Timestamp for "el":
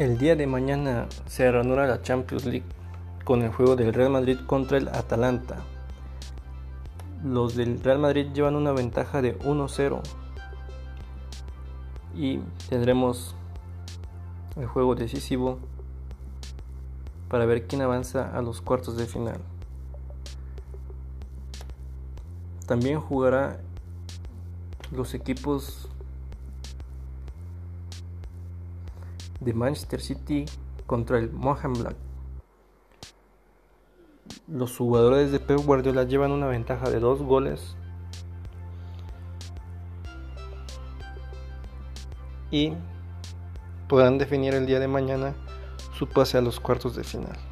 0.00-0.16, 3.42-3.52, 4.78-4.88, 14.56-14.66, 31.18-31.28, 44.54-44.66